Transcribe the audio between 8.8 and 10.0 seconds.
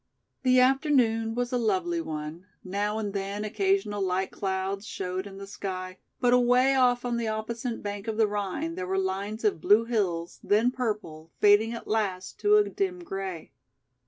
were lines of blue